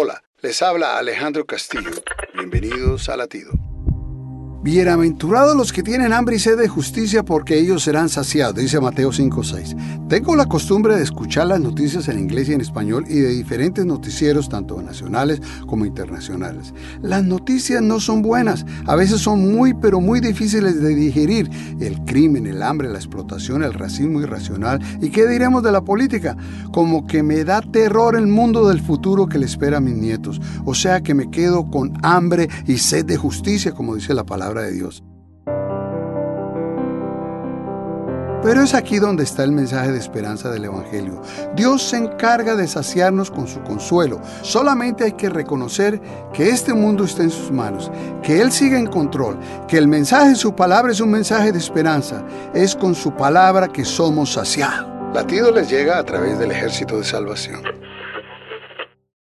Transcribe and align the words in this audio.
Hola, 0.00 0.22
les 0.42 0.62
habla 0.62 0.96
Alejandro 0.96 1.44
Castillo. 1.44 1.90
Bienvenidos 2.32 3.08
a 3.08 3.16
Latido. 3.16 3.50
Bienaventurados 4.60 5.56
los 5.56 5.72
que 5.72 5.84
tienen 5.84 6.12
hambre 6.12 6.34
y 6.34 6.40
sed 6.40 6.58
de 6.58 6.66
justicia, 6.66 7.24
porque 7.24 7.60
ellos 7.60 7.84
serán 7.84 8.08
saciados, 8.08 8.56
dice 8.56 8.80
Mateo 8.80 9.12
5:6. 9.12 9.76
Tengo 10.08 10.34
la 10.34 10.46
costumbre 10.46 10.96
de 10.96 11.04
escuchar 11.04 11.46
las 11.46 11.60
noticias 11.60 12.08
en 12.08 12.18
inglés 12.18 12.48
y 12.48 12.54
en 12.54 12.60
español 12.60 13.04
y 13.08 13.20
de 13.20 13.28
diferentes 13.28 13.86
noticieros, 13.86 14.48
tanto 14.48 14.82
nacionales 14.82 15.40
como 15.68 15.86
internacionales. 15.86 16.74
Las 17.02 17.22
noticias 17.22 17.82
no 17.82 18.00
son 18.00 18.20
buenas, 18.20 18.66
a 18.86 18.96
veces 18.96 19.20
son 19.20 19.54
muy, 19.54 19.74
pero 19.74 20.00
muy 20.00 20.18
difíciles 20.18 20.80
de 20.80 20.92
digerir. 20.92 21.48
El 21.78 22.04
crimen, 22.04 22.48
el 22.48 22.64
hambre, 22.64 22.88
la 22.88 22.98
explotación, 22.98 23.62
el 23.62 23.74
racismo 23.74 24.20
irracional. 24.22 24.80
¿Y 25.00 25.10
qué 25.10 25.28
diremos 25.28 25.62
de 25.62 25.70
la 25.70 25.82
política? 25.82 26.36
Como 26.72 27.06
que 27.06 27.22
me 27.22 27.44
da 27.44 27.60
terror 27.60 28.16
el 28.16 28.26
mundo 28.26 28.66
del 28.66 28.80
futuro 28.80 29.28
que 29.28 29.38
le 29.38 29.46
espera 29.46 29.76
a 29.76 29.80
mis 29.80 29.94
nietos. 29.94 30.40
O 30.64 30.74
sea 30.74 31.00
que 31.00 31.14
me 31.14 31.30
quedo 31.30 31.70
con 31.70 31.92
hambre 32.02 32.48
y 32.66 32.78
sed 32.78 33.04
de 33.04 33.16
justicia, 33.16 33.70
como 33.72 33.94
dice 33.94 34.14
la 34.14 34.24
palabra 34.24 34.47
de 34.54 34.72
Dios. 34.72 35.02
Pero 38.42 38.62
es 38.62 38.72
aquí 38.72 38.98
donde 38.98 39.24
está 39.24 39.42
el 39.42 39.50
mensaje 39.50 39.90
de 39.90 39.98
esperanza 39.98 40.48
del 40.50 40.64
Evangelio. 40.64 41.20
Dios 41.56 41.82
se 41.82 41.96
encarga 41.96 42.54
de 42.54 42.68
saciarnos 42.68 43.32
con 43.32 43.48
su 43.48 43.60
consuelo. 43.62 44.20
Solamente 44.42 45.04
hay 45.04 45.12
que 45.12 45.28
reconocer 45.28 46.00
que 46.32 46.50
este 46.50 46.72
mundo 46.72 47.04
está 47.04 47.24
en 47.24 47.30
sus 47.30 47.50
manos, 47.50 47.90
que 48.22 48.40
Él 48.40 48.52
sigue 48.52 48.78
en 48.78 48.86
control, 48.86 49.38
que 49.66 49.76
el 49.76 49.88
mensaje 49.88 50.30
de 50.30 50.36
su 50.36 50.54
palabra 50.54 50.92
es 50.92 51.00
un 51.00 51.10
mensaje 51.10 51.50
de 51.50 51.58
esperanza. 51.58 52.24
Es 52.54 52.76
con 52.76 52.94
su 52.94 53.14
palabra 53.16 53.68
que 53.68 53.84
somos 53.84 54.32
saciados. 54.34 54.86
Latido 55.12 55.50
les 55.50 55.68
llega 55.68 55.98
a 55.98 56.04
través 56.04 56.38
del 56.38 56.52
ejército 56.52 56.98
de 56.98 57.04
salvación. 57.04 57.77